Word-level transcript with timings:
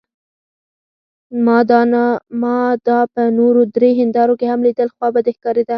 ما 2.41 2.61
دا 2.87 2.99
په 3.13 3.21
نورو 3.37 3.61
درې 3.75 3.89
هندارو 3.99 4.33
کې 4.39 4.45
هم 4.51 4.59
لیدل، 4.67 4.89
خوابدې 4.95 5.31
ښکارېده. 5.37 5.69